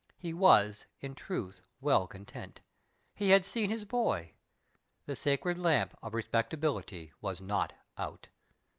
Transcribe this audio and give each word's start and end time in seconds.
He 0.17 0.33
was, 0.33 0.87
in 0.99 1.13
truth, 1.13 1.61
well 1.79 2.07
content. 2.07 2.61
He 3.13 3.29
had 3.29 3.45
seen 3.45 3.69
his 3.69 3.85
boy. 3.85 4.33
The 5.05 5.15
sacred 5.15 5.59
lamp 5.59 5.95
of 6.01 6.13
respecta 6.13 6.57
bility 6.57 7.11
was 7.21 7.39
not 7.39 7.73
out. 7.99 8.29